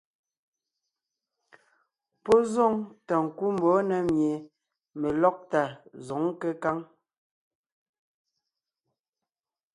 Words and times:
Pɔ́ 2.23 2.37
zoŋ 2.53 2.73
tà 3.07 3.15
ńkú 3.25 3.45
mbɔ̌ 3.55 3.75
na 3.89 3.97
mie 4.13 4.33
melɔ́gtà 4.99 5.61
zǒŋ 6.05 6.23
kékáŋ. 6.39 6.77